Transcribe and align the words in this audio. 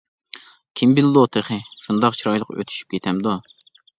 كىم 0.79 0.95
بىلىدۇ 0.99 1.25
تېخى، 1.35 1.59
شۇنداق 1.87 2.17
چىرايلىق 2.21 2.51
ئۆتۈشۈپ 2.57 2.95
كېتەمدۇ! 2.95 3.37